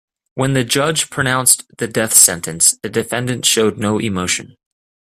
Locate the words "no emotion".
3.77-4.57